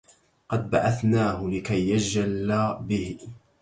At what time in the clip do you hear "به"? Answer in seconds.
2.81-3.17